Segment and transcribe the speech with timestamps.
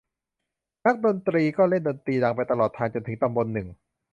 [0.85, 3.67] นักดนตรีก็เล่นดนตรีดังไปตลอดทาง จนถึงตำบลหนึ่ง